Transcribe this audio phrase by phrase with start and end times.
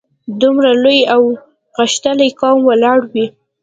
[0.41, 1.21] دومره لوی او
[1.77, 3.25] غښتلی قوم ولاړ وي.